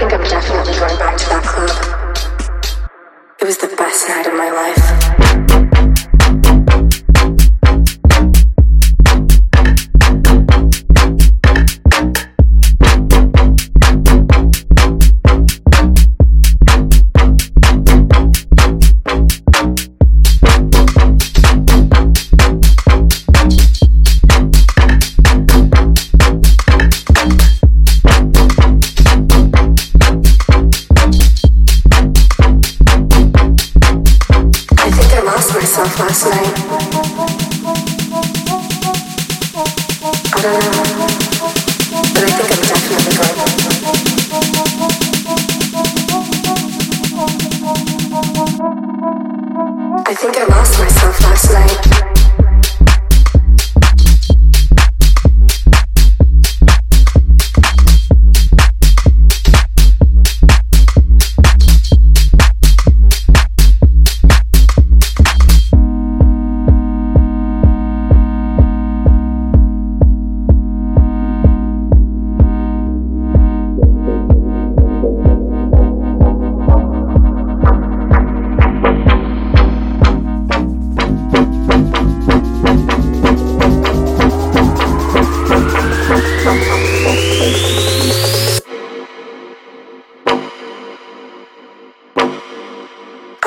think 0.00 0.14
I'm 0.14 0.22
definitely 0.22 0.72
going 0.78 0.98
back 0.98 1.16
to 1.18 1.28
that 1.28 1.44
club. 1.44 1.68
It 3.38 3.44
was 3.44 3.58
the 3.58 3.68
best 3.76 4.08
night 4.08 4.26
of 4.26 4.32
my 4.32 4.50
life. 4.50 5.69
Last 36.10 36.24
night. 36.26 36.54
I 40.32 40.42
don't 40.42 40.58
know, 40.58 40.70
but 42.14 42.22
I 42.24 42.30
think 42.34 42.50
I'm 42.50 42.62
definitely 42.66 43.14
going. 43.14 43.38
I 50.04 50.14
think 50.14 50.34
I 50.36 50.38
lost 50.46 50.74
myself 50.80 51.20
last 51.22 51.52
night. 51.52 51.99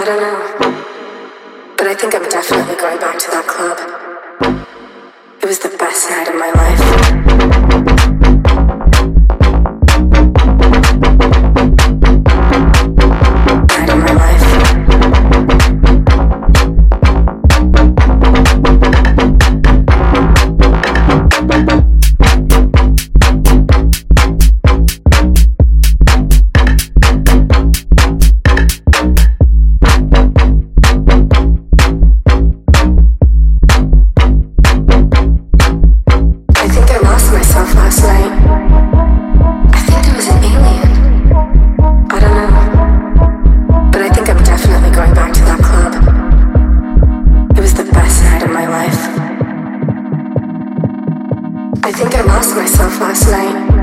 I 0.04 0.06
don't 0.06 0.20
know, 0.20 1.76
but 1.78 1.88
I 1.88 1.96
think 1.96 2.14
I'm 2.14 2.28
definitely 2.30 2.76
going 2.76 3.00
back 3.00 3.18
to 3.20 3.32
that 3.32 3.48
club. 3.48 3.80
It 5.42 5.46
was 5.46 5.60
the 5.60 5.70
best 5.78 6.10
night 6.10 6.28
of 6.28 6.36
my 6.36 6.52
life. 6.52 6.83
myself 52.56 53.00
last 53.00 53.32
night. 53.32 53.83